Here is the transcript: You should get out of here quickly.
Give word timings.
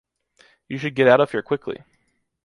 You 0.67 0.79
should 0.79 0.95
get 0.95 1.07
out 1.07 1.21
of 1.21 1.29
here 1.29 1.43
quickly. 1.43 1.83